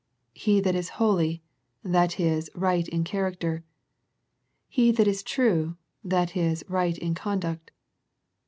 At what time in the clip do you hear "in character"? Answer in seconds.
2.87-3.63